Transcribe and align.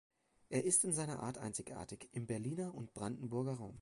Er 0.49 0.63
ist 0.65 0.83
in 0.83 0.93
seiner 0.93 1.19
Art 1.21 1.37
einzigartig 1.37 2.09
im 2.11 2.25
Berliner 2.25 2.73
und 2.73 2.91
Brandenburger 2.95 3.53
Raum. 3.53 3.69